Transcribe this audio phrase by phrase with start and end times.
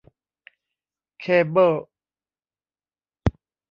[1.19, 1.73] เคเบิล